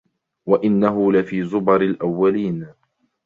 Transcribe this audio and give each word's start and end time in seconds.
وإنه 0.45 1.11
لفي 1.11 1.43
زبر 1.45 1.81
الأولين 1.81 2.67